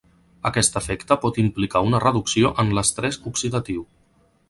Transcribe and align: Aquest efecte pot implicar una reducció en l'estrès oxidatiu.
Aquest 0.49 0.79
efecte 0.81 1.17
pot 1.27 1.37
implicar 1.45 1.83
una 1.91 2.01
reducció 2.07 2.53
en 2.65 2.75
l'estrès 2.79 3.25
oxidatiu. 3.33 3.89